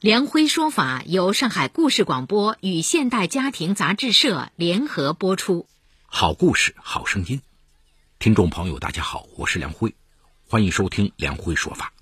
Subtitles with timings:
[0.00, 5.66] 梁辉说法由上海故事广播与现代家庭杂志社联合播出。
[6.06, 7.42] 好故事，好声音。
[8.18, 9.94] 听众朋友，大家好，我是梁辉，
[10.48, 11.92] 欢迎收听梁辉说法。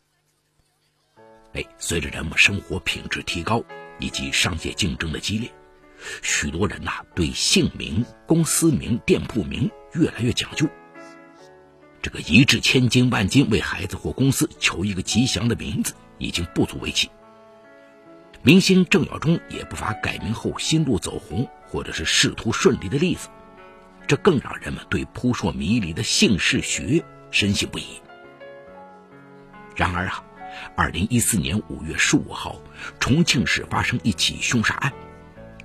[1.55, 3.65] 哎，随着人们生活品质提高
[3.99, 5.53] 以及商业竞争的激烈，
[6.23, 10.69] 许多人呐对姓名、公司名、店铺名越来越讲究。
[12.01, 17.11] 这个一掷千金万金为孩子或公司求一个吉祥的名字，已经不足为奇。
[18.43, 23.29] 明星郑耀中也不乏改名后心路走红，或者是仕途顺利的例子，
[24.07, 28.01] 这更让人们对扑朔迷离的姓氏学深信不疑。
[29.77, 30.25] 然而啊，
[30.77, 32.61] 二零一四年五月十五号，
[33.01, 34.93] 重庆市发生一起凶杀案，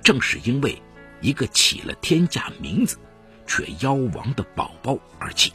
[0.02, 0.82] 正是因为
[1.20, 2.98] 一个起了天价名字
[3.46, 5.52] 却夭亡的宝宝而起。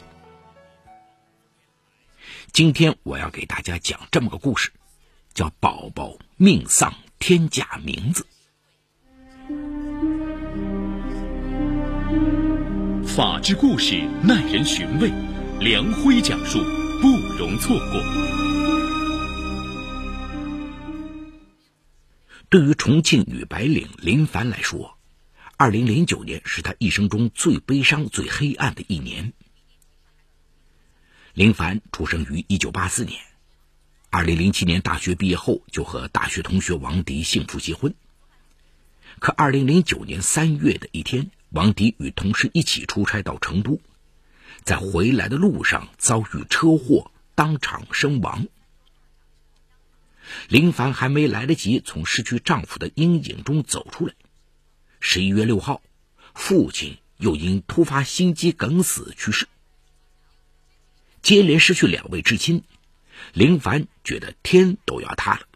[2.54, 4.72] 今天我要给大家讲这么个故事，
[5.34, 6.94] 叫“宝宝命丧”。
[7.20, 8.26] 天假名字，
[13.06, 15.12] 法治故事耐人寻味，
[15.60, 16.60] 梁辉讲述
[17.02, 18.02] 不容错过。
[22.50, 24.98] 对于重庆女白领林凡来说，
[25.58, 29.34] 二零零九年是她一生中最悲伤、最黑暗的一年。
[31.34, 33.29] 林凡出生于一九八四年。
[34.12, 37.94] 二零零七年大学毕业后，就和大学同学王迪幸福结婚。
[39.20, 43.80] 可二零零九年三月的一天，王迪与同事一起出差到成都，
[44.64, 48.48] 在回来的路上遭遇车祸，当场身亡。
[50.48, 54.16] 林凡还没来得及从失去丈夫的阴影中走出来，
[55.00, 55.84] 十一月六号，
[56.34, 59.48] 父亲又因突发心肌梗死去世，
[61.22, 62.64] 接连失去两位至亲。
[63.34, 65.48] 林凡觉得天都要塌了。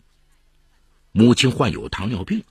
[1.11, 2.43] 母亲患有糖尿病，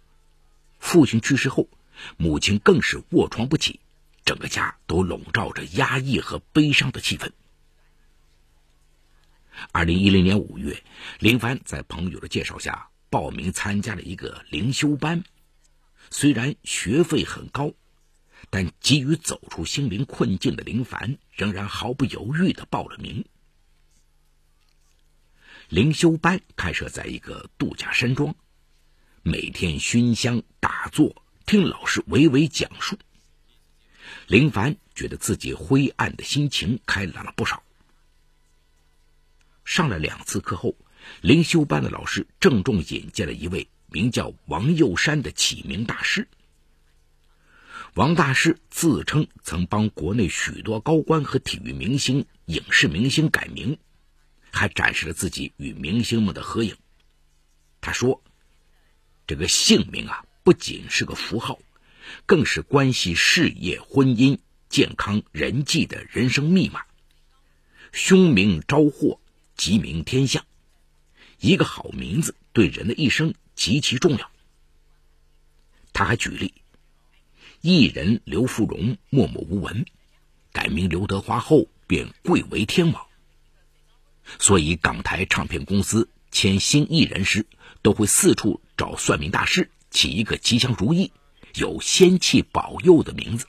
[0.78, 1.68] 父亲去世后，
[2.16, 3.80] 母亲更是卧床不起，
[4.24, 7.30] 整个家都笼罩着压抑和悲伤的气氛。
[9.70, 10.82] 二零一零年五月，
[11.18, 15.24] 林凡在朋友的介绍下报名参加了一个灵修班，
[16.10, 17.72] 虽然学费很高，
[18.50, 23.24] 但急于走出心灵困境的林凡仍然毫不犹豫的报了名。
[25.72, 28.34] 灵修班开设在一个度假山庄，
[29.22, 32.98] 每天熏香打坐，听老师娓娓讲述。
[34.26, 37.62] 林凡觉得自己灰暗的心情开朗了不少。
[39.64, 40.76] 上了两次课后，
[41.22, 46.28] 灵修班的老师郑重引荐了一位名叫王佑山的起名大师。
[47.94, 53.78] 王大师自称曾帮国内许多高官和体育明星、影视明星改名。
[54.52, 56.76] 还展示了自己与明星们的合影。
[57.80, 58.22] 他说
[59.26, 61.58] ：“这个姓名啊，不仅是个符号，
[62.26, 66.84] 更是关系事业、婚姻、健康、人际的人生密码。
[67.92, 69.20] 凶名招祸，
[69.56, 70.44] 吉名天下。
[71.40, 74.30] 一个好名字对人的一生极其重要。”
[75.92, 76.54] 他还举例：
[77.60, 79.84] 艺人刘芙蓉默默无闻，
[80.52, 83.06] 改名刘德华后便贵为天王。
[84.38, 87.46] 所以，港台唱片公司签新艺人时，
[87.82, 91.12] 都会四处找算命大师起一个吉祥如意、
[91.54, 93.46] 有仙气保佑的名字。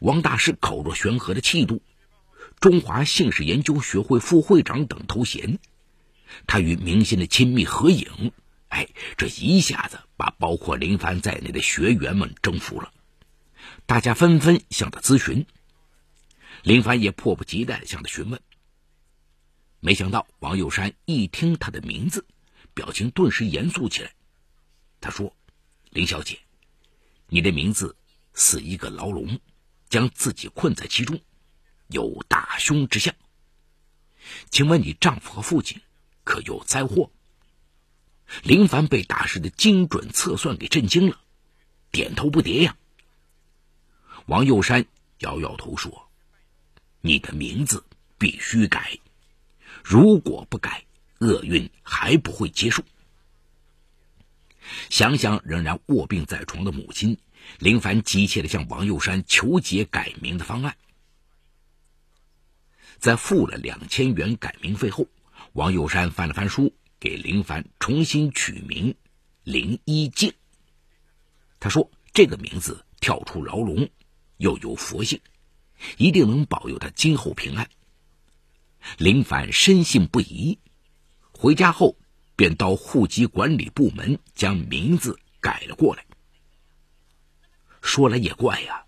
[0.00, 1.82] 王大师口若悬河的气度，
[2.58, 5.58] 中华姓氏研究学会副会长等头衔，
[6.46, 8.32] 他与明星的亲密合影，
[8.68, 12.92] 哎，这一下子把包括林凡在内的学员们征服了。
[13.86, 15.46] 大家纷纷向他咨询，
[16.62, 18.40] 林凡也迫不及待向他询问。
[19.80, 22.26] 没想到王友山一听他的名字，
[22.74, 24.14] 表情顿时严肃起来。
[25.00, 25.34] 他说
[25.88, 26.38] ：“林小姐，
[27.28, 27.96] 你的名字
[28.34, 29.40] 似一个牢笼，
[29.88, 31.18] 将自己困在其中，
[31.88, 33.14] 有大凶之象。
[34.50, 35.80] 请问你丈夫和父亲
[36.24, 37.10] 可有灾祸？”
[38.44, 41.18] 林凡被大师的精准测算给震惊了，
[41.90, 42.76] 点头不迭呀。
[44.26, 44.86] 王友山
[45.20, 46.08] 摇摇头说
[47.00, 47.82] ：“你的名字
[48.18, 48.98] 必须改。”
[49.82, 50.84] 如果不改，
[51.18, 52.82] 厄运还不会结束。
[54.88, 57.18] 想想仍然卧病在床的母亲，
[57.58, 60.76] 林凡急切的向王佑山求解改名的方案。
[62.98, 65.06] 在付了两千元改名费后，
[65.54, 68.94] 王佑山翻了翻书，给林凡重新取名
[69.42, 70.32] 林一静。
[71.58, 73.88] 他说：“这个名字跳出牢笼，
[74.36, 75.18] 又有佛性，
[75.96, 77.68] 一定能保佑他今后平安。”
[78.98, 80.58] 林凡深信不疑，
[81.32, 81.96] 回家后
[82.36, 86.04] 便到户籍管理部门将名字改了过来。
[87.82, 88.84] 说来也怪呀，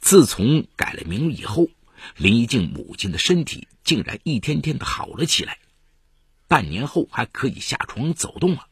[0.00, 1.68] 自从改了名以后，
[2.16, 5.58] 林一静母亲的身体竟然一天天的好了起来，
[6.46, 8.68] 半年后还可以下床走动了。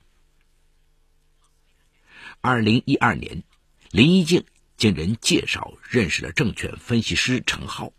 [2.40, 3.42] 二零一二年，
[3.90, 4.44] 林一静
[4.76, 7.92] 经人介绍认识了证券分析师程浩。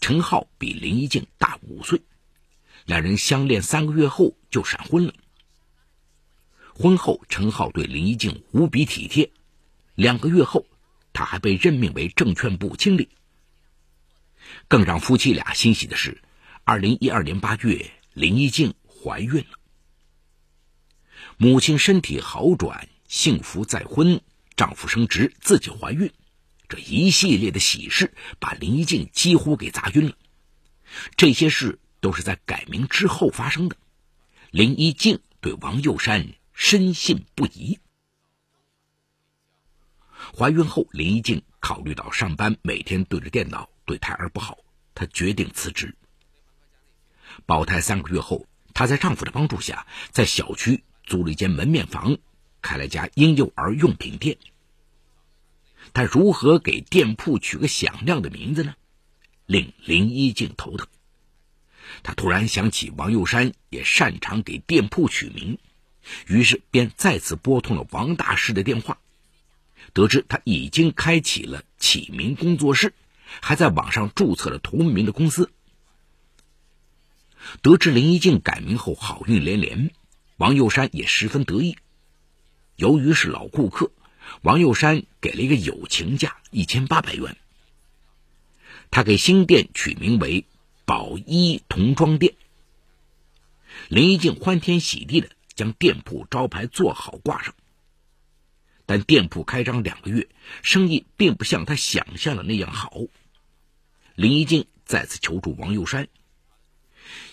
[0.00, 2.00] 陈浩比林一静大五岁，
[2.86, 5.12] 两人相恋三个月后就闪婚了。
[6.74, 9.30] 婚后，陈浩对林一静无比体贴。
[9.96, 10.64] 两个月后，
[11.12, 13.08] 他还被任命为证券部经理。
[14.68, 16.22] 更让夫妻俩欣喜的是，
[16.62, 19.58] 二零一二年八月，林一静怀孕了。
[21.36, 24.20] 母亲身体好转，幸福再婚，
[24.56, 26.10] 丈夫升职，自己怀孕。
[26.68, 30.16] 这一系列的喜事把林一静几乎给砸晕了。
[31.16, 33.76] 这些事都是在改名之后发生的。
[34.50, 37.78] 林一静对王佑山深信不疑。
[40.36, 44.58] 怀孕后，林一静考虑到上班每天对着电脑对胎儿不好，
[44.94, 45.94] 她决定辞职。
[47.46, 52.18] 保胎三个月后，她在丈夫的帮助下，在小区租了一间门面房，
[52.60, 54.36] 开了家婴幼儿用品店。
[55.92, 58.74] 他如何给店铺取个响亮的名字呢？
[59.46, 60.86] 令林一静头疼。
[62.02, 65.58] 他突然想起王佑山也擅长给店铺取名，
[66.26, 68.98] 于是便再次拨通了王大师的电话，
[69.94, 72.92] 得知他已经开启了起名工作室，
[73.40, 75.50] 还在网上注册了同名的公司。
[77.62, 79.90] 得知林一静改名后好运连连，
[80.36, 81.76] 王佑山也十分得意。
[82.76, 83.90] 由于是老顾客。
[84.42, 87.36] 王佑山给了一个友情价一千八百元。
[88.90, 90.46] 他给新店取名为
[90.86, 92.34] “宝一童装店”。
[93.88, 97.54] 林一静欢天喜地的将店铺招牌做好挂上。
[98.86, 100.28] 但店铺开张两个月，
[100.62, 102.94] 生意并不像他想象的那样好。
[104.14, 106.08] 林一静再次求助王佑山，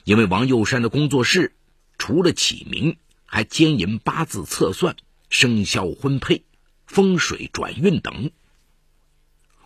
[0.04, 1.56] 因为王佑山的工作室
[1.98, 4.98] 除了起名，还兼营八字测算、
[5.30, 6.44] 生肖婚配。
[6.86, 8.32] 风水转运等。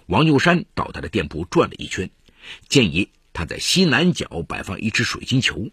[0.07, 2.09] 王佑山到他的店铺转了一圈，
[2.67, 5.69] 建议他在西南角摆放一只水晶球，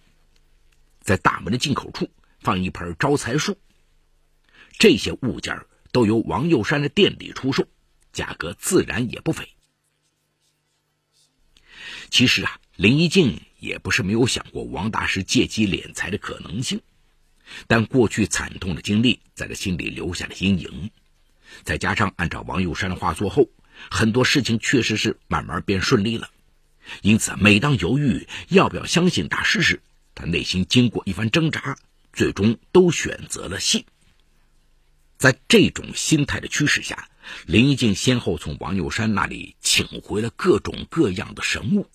[1.00, 2.10] 在大门的进口处
[2.40, 3.58] 放一盆招财树。
[4.78, 7.66] 这些物件都由王佑山的店里出售，
[8.12, 9.48] 价格自然也不菲。
[12.10, 16.82] 其实啊，林一静也不是没有想过王大师借机敛财的可能性，
[17.66, 20.90] 但过去惨痛的经历在他心里留下了阴影。
[21.62, 23.49] 再加上按照王佑山的话做后，
[23.91, 26.31] 很多事情确实是慢慢变顺利了。
[27.03, 29.82] 因此，每当犹豫要不要相信大师时，
[30.14, 31.76] 他内心经过一番挣扎，
[32.12, 33.84] 最终都选择了信。
[35.19, 37.08] 在这种心态的驱使下，
[37.46, 41.91] 林一静先后从王佑山那里请回了各种各样的神物，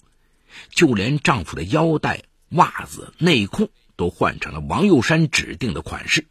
[0.71, 6.25] 就连丈夫的腰带、袜子、内裤都换成了王佑山指定的款式。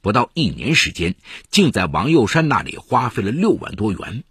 [0.00, 1.14] 不到一年时间，
[1.50, 4.24] 竟在王佑山那里花费了六万多元。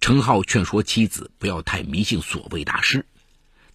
[0.00, 3.06] 程浩劝说妻子不要太迷信所谓大师，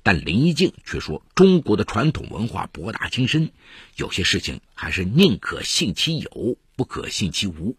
[0.03, 3.51] 但林一静却说中国的传统文化博大精深，
[3.95, 7.75] 有些事情还是宁可信其有，不可信其无。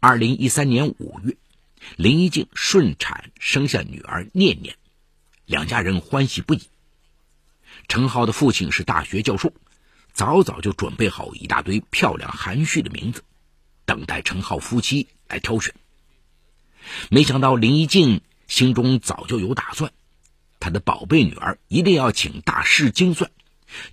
[0.00, 1.36] 二零一三年五月，
[1.96, 4.76] 林一静顺产生下女儿念念，
[5.44, 6.62] 两家人欢喜不已。
[7.88, 9.50] 陈浩的父亲是大学教授，
[10.12, 13.24] 早早就准备好一大堆漂亮含蓄的名字，
[13.86, 15.74] 等待陈浩夫妻来挑选。
[17.10, 19.90] 没想到林一静心中早就有打算，
[20.60, 23.30] 她的宝贝女儿一定要请大师精算，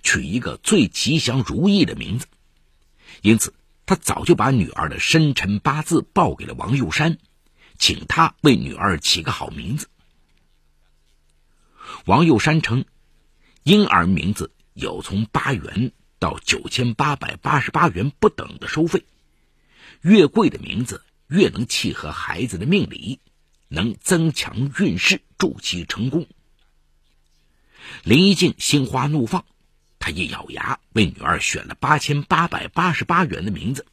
[0.02, 2.26] 取一个最吉祥如意的名字。
[3.22, 3.54] 因此，
[3.86, 7.16] 他早就把女儿的生辰八字报给了王佑山，
[7.78, 9.88] 请他为女儿起个好名字。
[12.04, 12.84] 王佑山称。
[13.66, 19.04] 婴儿名字有从八元到九千八百八十八元不等的收费，
[20.02, 23.18] 越贵的名字越能契合孩子的命理，
[23.66, 26.28] 能增强运势，助其成功。
[28.04, 29.44] 林一静心花怒放，
[29.98, 33.84] 她一咬牙，为女儿选了八千八百八十八元的名字。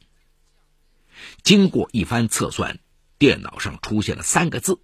[1.42, 2.78] 经过一番测算，
[3.18, 4.78] 电脑上出现了三个字：“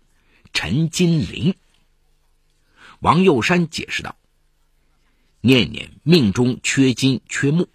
[0.52, 1.54] 陈金玲。”
[2.98, 4.16] 王佑山解释道
[5.40, 7.68] ：“念念命中缺金缺木，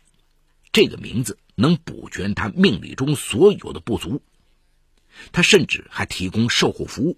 [0.71, 4.21] 这个名字能补全他命理中所有的不足。
[5.31, 7.17] 他甚至还提供售后服务。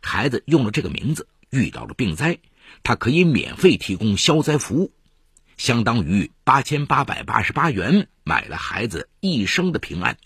[0.00, 2.38] 孩子用了这个名字，遇到了病灾，
[2.82, 4.92] 他可以免费提供消灾服务，
[5.56, 10.18] 相当于八千八百八十八元买了孩子一生的平安。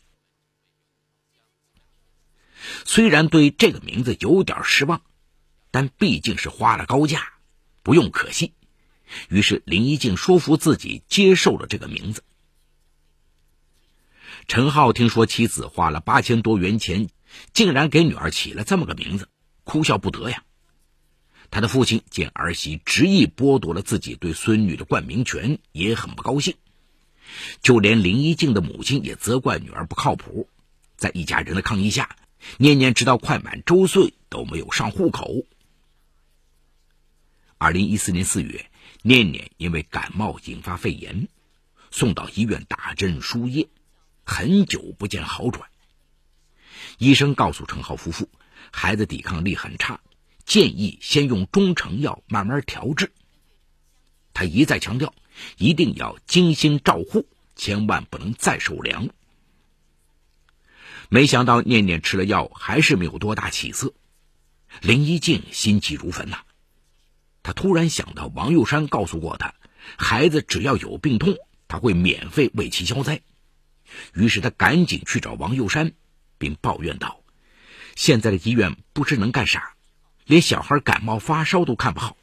[2.85, 5.03] 虽然对这个名字有点失望。”
[5.75, 7.33] 但毕竟是花了高价，
[7.83, 8.53] 不用可惜。
[9.29, 12.23] 于是林一静说服自己接受了这个名字。
[14.49, 17.09] 陈浩听说妻子花了八千多元钱，
[17.53, 19.29] 竟然给女儿起了这么个名字，
[19.65, 20.43] 哭笑不得呀。
[21.51, 26.55] 他的父亲见儿媳执意剥夺了自己对孙女的冠名权，也很不高兴。
[27.63, 30.49] 就连林一静的母亲也责怪女儿不靠谱。
[30.97, 32.17] 在一家人的抗议下，
[32.59, 35.45] 念念直到快满周岁都没有上户口。
[37.59, 38.71] 二零一四年四月，
[39.03, 41.29] 念念因为感冒引发肺炎，
[41.91, 43.69] 送到医院打针输液，
[44.25, 45.69] 很久不见好转。
[46.99, 48.29] 医生告诉陈浩夫妇，
[48.71, 50.01] 孩子抵抗力很差，
[50.45, 53.13] 建议先用中成药慢慢调治。
[54.35, 55.13] 他一再强调，
[55.59, 59.09] 一定要精心照护，千万不能再受凉。
[61.09, 63.93] 没想到念念吃了药还是没有多大起色，
[64.81, 66.45] 林一静心急如焚呐。
[67.43, 69.55] 他突然想到，王佑山告诉过他，
[69.97, 73.21] 孩子只要有病痛，他会免费为其消灾。
[74.15, 75.93] 于是他赶紧去找王佑山，
[76.39, 77.23] 并抱怨道
[77.97, 79.75] ：“现在的医院不知能干啥，
[80.25, 82.17] 连小孩感冒发烧都看不好。”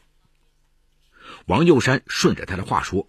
[1.46, 3.06] 王佑山顺着他的话说：“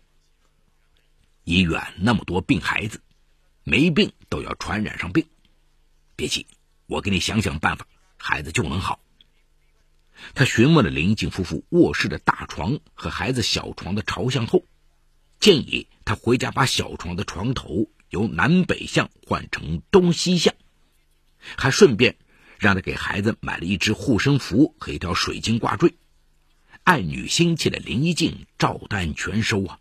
[1.45, 3.01] 医院那么多病孩子，
[3.63, 5.27] 没病都要传染上病。
[6.17, 6.47] 别急，
[6.87, 7.87] 我给你想想办法，
[8.17, 9.01] 孩子就能好。”
[10.35, 14.65] 他询问了林静夫妇卧室的大床和孩子小床的朝向后，
[15.39, 20.55] 建议他回家把小床的床头由南北向换成东西向，
[21.57, 22.17] 还顺便
[22.59, 25.95] 让他给孩子买了一只护身符和一条水晶挂坠。
[26.83, 29.79] 爱女心切的林一静照单全收啊！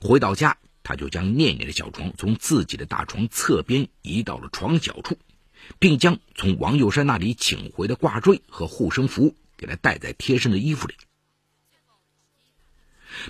[0.00, 5.18] 回到家，他就将念念的小床从自己的大床侧边移到了床角处。
[5.78, 10.94] 并将从王幼山那里请回的挂坠和护身符给他带在贴身的衣服里。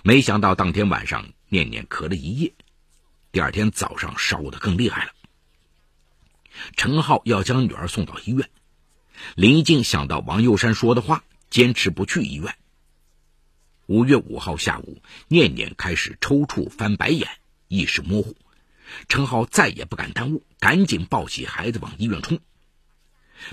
[0.02, 2.52] 没想到当天晚上，念念咳了一夜，
[3.32, 5.12] 第二天早上烧得更厉害了。
[6.76, 8.48] 陈浩要将女儿送到医院，
[9.34, 12.54] 林静想到王佑山说的话，坚持不去医院。
[13.86, 17.28] 五月五号下午，念念开始抽搐、翻白眼、
[17.68, 18.36] 意识模糊。
[19.08, 22.38] 陈浩再也不敢耽误，赶紧抱起孩子往医院冲。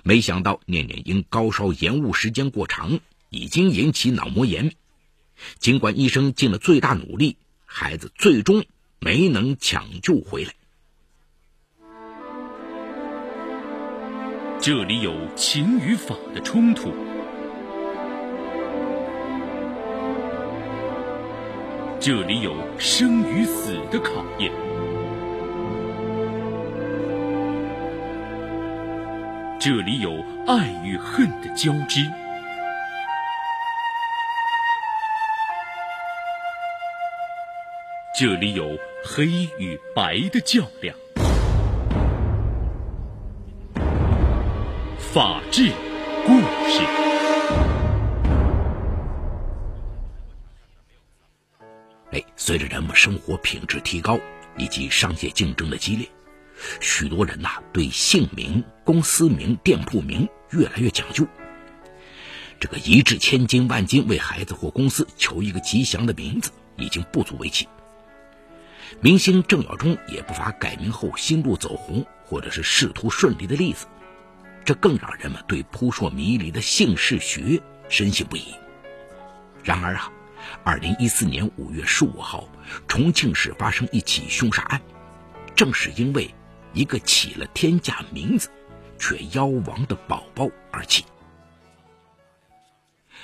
[0.03, 4.73] 没想到念念因高烧延误时间过长，已经引起脑膜炎。
[5.57, 8.65] 尽管医生尽了最大努力，孩子最终
[8.99, 10.53] 没能抢救回来。
[14.61, 16.93] 这里有情与法的冲突，
[22.01, 24.68] 这里有生与死的考验。
[29.59, 30.09] 这里有
[30.47, 31.99] 爱与恨的交织，
[38.17, 39.25] 这里有黑
[39.59, 40.95] 与白的较量。
[44.97, 45.69] 法治
[46.25, 46.39] 故
[46.69, 46.81] 事。
[52.11, 54.17] 哎，随着人们生活品质提高
[54.55, 56.07] 以及商业竞争的激烈。
[56.79, 61.27] 许多人呐，对姓名、公司名、店铺名越来越讲究。
[62.59, 67.67] 这个一掷千金万金为孩子或公司求一个吉祥的名字，已经不足为奇。
[69.01, 73.87] 明星郑耀中也不乏改名后心路走红，或者是仕途顺利的例子，
[74.65, 78.43] 这更让人们对扑朔迷离的姓氏学深信不疑。
[79.63, 80.11] 然而啊，
[80.63, 82.49] 二零一四年五月十五号，
[82.87, 84.81] 重庆市发生一起凶杀案，
[85.55, 86.33] 正是因为。
[86.73, 88.49] 一个起了天价名字，
[88.99, 91.03] 却夭亡的宝宝而起。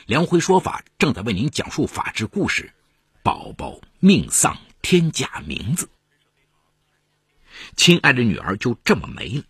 [0.08, 2.74] 梁辉说法正在为您讲述法治故事：
[3.24, 5.90] 宝宝命丧天价名字，
[7.76, 9.44] 亲爱的女儿就这么没了。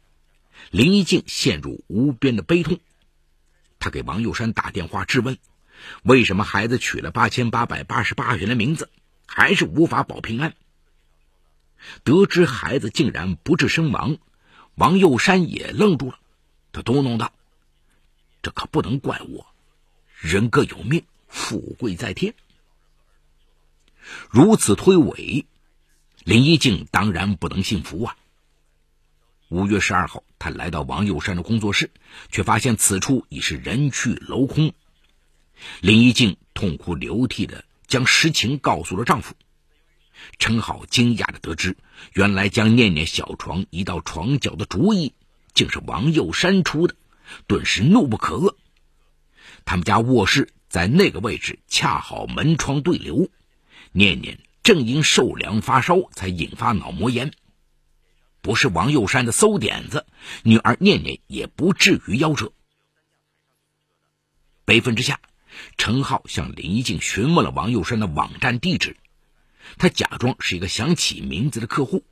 [0.72, 2.80] 林一静陷入无边的悲痛，
[3.80, 5.38] 她给王幼山打电话质问：
[6.04, 8.90] 为什么孩子取了八千八百八十八元的名字，
[9.26, 10.54] 还是无法保平安？
[12.04, 14.18] 得知孩子竟然不治身亡，
[14.76, 16.20] 王佑山也愣住了。
[16.72, 17.34] 他嘟哝道
[18.44, 19.46] ：“这可不能怪我，
[20.20, 22.34] 人各有命，富贵在天。”
[24.30, 25.46] 如此推诿，
[26.24, 28.16] 林一静当然不能信服啊。
[29.50, 31.90] 五月十二号，他来到王佑山的工作室，
[32.30, 34.74] 却发现此处已是人去楼空。
[35.82, 39.36] 林一静痛哭流涕的将实情告诉了丈夫。
[40.40, 41.78] 陈浩惊讶的得知，
[42.14, 45.14] 原来将念念小床移到床角的主意，
[45.54, 46.96] 竟是王佑山出的，
[47.48, 48.56] 顿时怒不可遏。
[49.66, 53.30] 他们家卧室在那个位置，恰好门窗对流。
[53.92, 57.32] 念念正因受凉发烧，才引发脑膜炎。
[58.42, 60.06] 不是王佑山的馊点子，
[60.44, 62.52] 女儿念念也不至于夭折。
[64.66, 65.20] 悲愤之下，
[65.78, 68.98] 陈浩向林一静询问了王佑山的网站地址。
[69.78, 72.04] 他假装是一个想起名字的客户。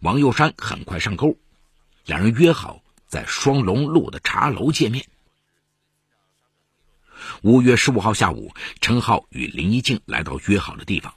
[0.00, 1.36] 王佑山很快上钩，
[2.04, 5.06] 两人约好在双龙路的茶楼见面。
[7.42, 11.14] 五月十五号下午，陈浩与林一静来到约好的地方。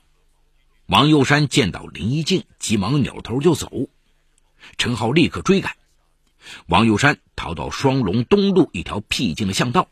[0.85, 3.89] 王佑山见到林一静，急忙扭头就走。
[4.77, 5.75] 陈浩立刻追赶。
[6.67, 9.89] 王佑山逃到双龙东路一条僻静的巷道，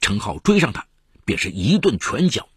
[0.00, 0.86] 陈浩追上他，
[1.26, 2.48] 便是一顿拳脚。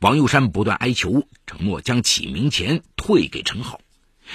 [0.00, 3.80] 王佑山不断哀求，承诺将起名钱退给陈浩，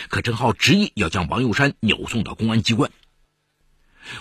[0.09, 2.91] 可陈浩执意要将王佑山扭送到公安机关。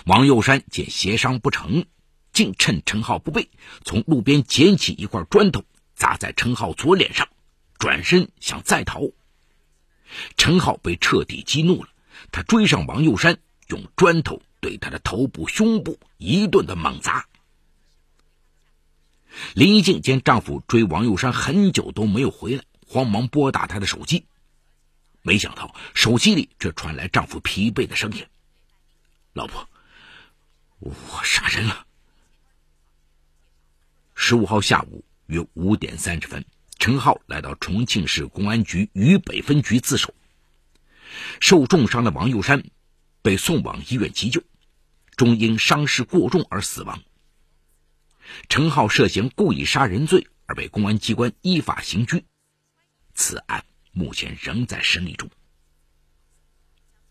[0.05, 1.85] 王佑山见协商不成。
[2.33, 3.47] 竟趁陈浩不备，
[3.85, 5.63] 从路边捡起一块砖头
[5.93, 7.29] 砸在陈浩左脸上，
[7.77, 9.01] 转身想再逃。
[10.35, 11.89] 陈浩被彻底激怒了，
[12.31, 13.37] 他追上王佑山，
[13.67, 17.27] 用砖头对他的头部、胸部一顿的猛砸。
[19.55, 24.25] 林一静见丈夫追王佑山很久都没有回来，慌忙拨打他的手机，
[25.21, 28.25] 没想到手机里却传来丈夫疲惫的声音
[29.33, 29.67] ：“老婆，
[30.79, 31.85] 我杀人了。”
[34.15, 36.45] 十五号下午约五点三十分，
[36.77, 40.13] 陈浩来到重庆市公安局渝北分局自首。
[41.39, 42.63] 受重伤的王佑山
[43.21, 44.41] 被送往医院急救，
[45.15, 47.01] 终因伤势过重而死亡。
[48.49, 52.25] 陈浩涉嫌故意杀人罪而被公安机关依法刑拘，
[53.13, 55.29] 此案目前仍在审理中。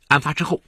[0.09, 0.63] 案发之后，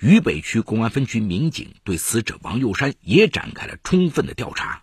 [0.00, 4.82] 渝北区公安分局民警对死者王佑山也展开了充分的调查。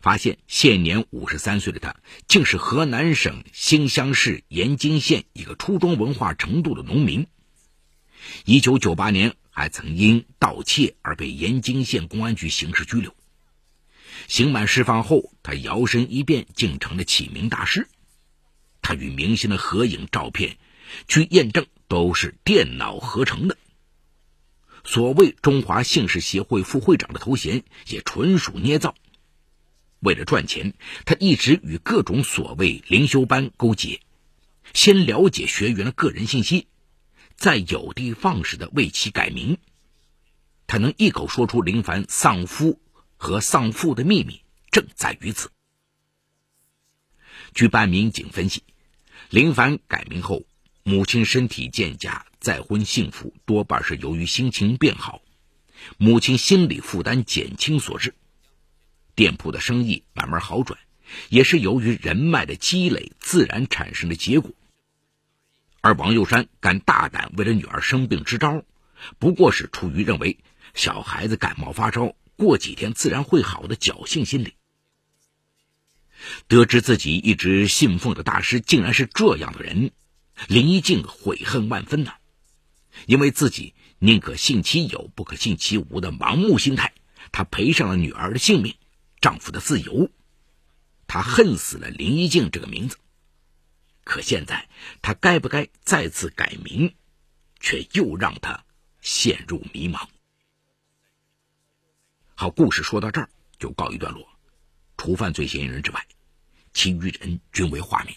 [0.00, 1.94] 发现现年五十三岁的他，
[2.26, 7.28] 竟是河南省新乡市盐津县一个初中文化程度的农民。
[8.44, 13.14] 一九九八年，还曾因盗窃而被盐津县公安局刑事拘留。
[14.28, 17.88] 刑满释放后，他摇身一变，竟成了起名大师。
[18.82, 20.58] 他与明星的合影照片，
[21.08, 23.56] 据验证都是电脑合成的。
[24.84, 28.94] 所谓中华姓氏协会副会长的头衔，也纯属捏造。
[30.00, 30.74] 为了赚钱，
[31.06, 34.00] 他一直与各种所谓灵修班勾结，
[34.74, 36.66] 先了解学员的个人信息，
[37.36, 39.56] 再有的放矢的为其改名。
[40.66, 42.78] 他能一口说出林凡丧夫
[43.16, 45.50] 和丧父的秘密，正在于此。
[47.54, 48.62] 据办案民警分析，
[49.30, 50.44] 林凡改名后，
[50.82, 55.22] 母亲身体健佳，再婚幸福，多半是由于心情变好，
[55.96, 58.14] 母亲心理负担减轻所致。
[59.14, 60.78] 店铺的生意慢慢好转，
[61.28, 64.52] 也是由于人脉的积累自然产生的结果。
[65.80, 68.64] 而王佑山敢大胆为了女儿生病支招，
[69.18, 70.38] 不过是出于认为
[70.74, 74.54] 小孩子感冒发烧，过几天自然会好的侥幸心理。
[76.48, 79.90] 得知自己一直信奉的大师竟然是这样的人，
[80.48, 82.14] 林一静悔恨万分呐！
[83.06, 86.94] 因为自己宁可信其有，不可信其无的盲目心态，
[87.32, 88.74] 他赔上了女儿的性命。
[89.20, 90.10] 丈夫的自由，
[91.06, 92.98] 他恨死了林一静这个名字。
[94.04, 94.68] 可现在，
[95.00, 96.94] 他该不该再次改名，
[97.58, 98.64] 却又让他
[99.00, 100.06] 陷入迷茫。
[102.36, 104.28] 好，故事说到这儿就告一段落。
[104.96, 106.04] 除犯罪嫌疑人之外，
[106.72, 108.16] 其余人均为化名。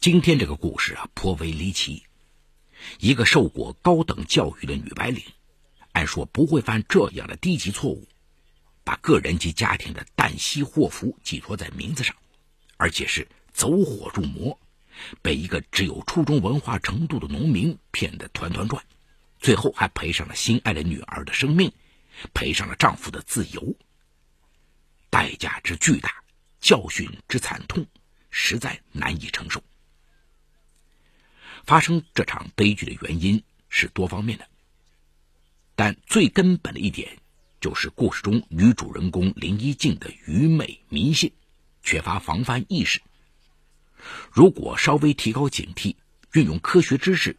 [0.00, 2.04] 今天这个故事啊，颇为离奇。
[3.00, 5.22] 一个受过高等教育的女白领，
[5.92, 8.08] 按说不会犯这样的低级错误，
[8.82, 12.16] 把个人及家庭的旦夕祸福寄托在名字上，
[12.78, 14.58] 而且是走火入魔，
[15.22, 18.84] 被一个只有初中文化程度的农民骗得团团转，
[19.38, 21.72] 最后还赔上了心爱的女儿的生命，
[22.32, 23.76] 赔上了丈夫的自由。
[25.10, 26.24] 代价之巨大，
[26.60, 27.86] 教训之惨痛，
[28.30, 29.62] 实在难以承受。
[31.64, 34.48] 发生这场悲剧的原因是多方面的，
[35.74, 37.18] 但最根本的一点，
[37.60, 41.32] 就是故事中女主人公林一静的愚昧迷信，
[41.82, 43.00] 缺乏防范意识。
[44.30, 45.96] 如果稍微提高警惕，
[46.32, 47.36] 运用科学知识，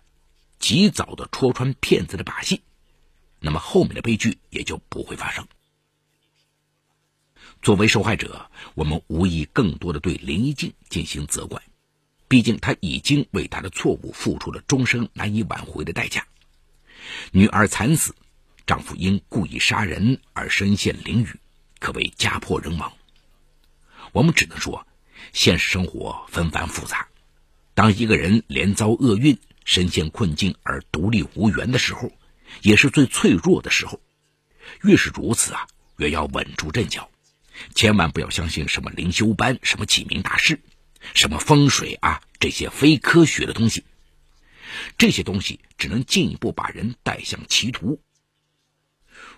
[0.60, 2.62] 及早的戳穿骗子的把戏，
[3.40, 5.48] 那么后面的悲剧也就不会发生。
[7.62, 11.62] 作为受害者，我们无意更多的对林一静进行责怪。
[12.28, 16.28] 毕竟，他已经为他的错误付出了终生难以挽回的代价。
[17.32, 18.16] 女儿惨死，
[18.66, 21.36] 丈夫因故意杀人而身陷囹圄，
[21.80, 22.94] 可谓家破人亡。
[24.12, 24.88] 我们只能说，
[25.34, 27.08] 现实生活纷繁复杂。
[27.74, 32.12] 当一个人连遭厄运、身陷困境而独立无援的时候，
[32.62, 34.02] 也是最脆弱的时候。
[34.82, 37.10] 越是如此啊，越要稳住阵脚，
[37.74, 40.60] 千万不要相信什么灵修班、什么启明大师。
[41.14, 43.84] 什么风水啊，这些非科学的东西，
[44.98, 48.02] 这些东西只能进一步把人带向歧途。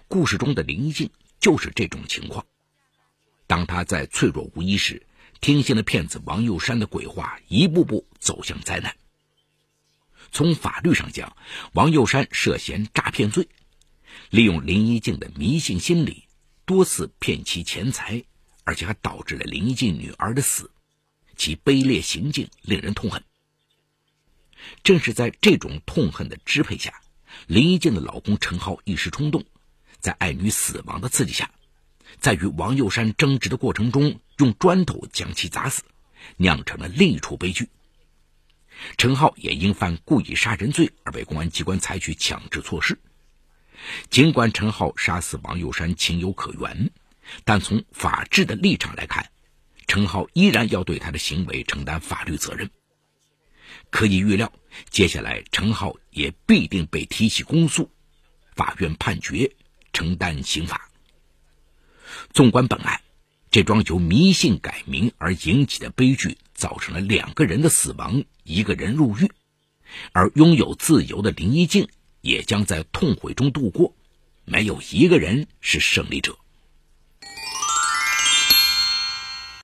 [0.08, 1.10] 故事中的林一静
[1.42, 2.46] 就是这种情况。
[3.48, 5.06] 当他在脆弱无依时，
[5.40, 8.96] 听信了骗子王佑山的鬼话，一步步走向灾难。
[10.32, 11.38] 从法律上讲，
[11.74, 13.48] 王佑山涉嫌诈骗罪，
[14.30, 16.26] 利用林一静的迷信心理，
[16.66, 18.24] 多次骗其钱财，
[18.64, 20.72] 而且还导致了林一静女儿的死。
[21.38, 23.24] 其卑劣行径令人痛恨。
[24.84, 27.02] 正是在这种痛恨的支配下，
[27.46, 29.46] 林一静的老公陈浩一时冲动，
[30.00, 31.52] 在爱女死亡的刺激下，
[32.20, 35.84] 在与王佑山争执的过程中，用砖头将其砸死，
[36.38, 37.70] 酿成了另一出悲剧。
[38.98, 43.00] 陈浩也因犯故意杀人罪而被公安机关采取强制措施。
[44.10, 46.92] 尽管陈浩杀死王佑山情有可原，
[47.44, 49.32] 但从法治的立场来看。
[49.88, 52.70] 陈浩依然要对他的行为承担法律责任。
[53.90, 54.52] 可以预料，
[54.90, 57.90] 接下来陈浩也必定被提起公诉，
[58.54, 59.56] 法院判决
[59.94, 60.90] 承担刑罚。
[62.34, 63.02] 纵观本案，
[63.58, 69.32] 这桩由迷信改名而引起的悲剧，造成了两个人的死亡，一个人入狱，
[70.12, 71.88] 而拥有自由的林一静
[72.22, 73.96] 也将在痛悔中度过，
[74.46, 76.38] 没有一个人是胜利者。